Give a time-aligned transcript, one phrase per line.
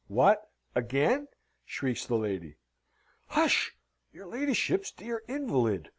[0.07, 1.27] "What, again?"
[1.63, 2.55] shrieks the lady.
[3.27, 3.75] "Hush!
[4.11, 5.89] Your ladyship's dear invalid!"